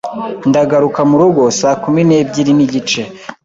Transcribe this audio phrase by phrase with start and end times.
[0.49, 3.01] Ndagaruka murugo saa kumi n'ebyiri n'igice.